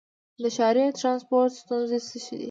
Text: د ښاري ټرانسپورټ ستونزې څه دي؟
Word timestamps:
د 0.41 0.43
ښاري 0.55 0.83
ټرانسپورټ 0.99 1.51
ستونزې 1.61 1.99
څه 2.07 2.17
دي؟ 2.35 2.37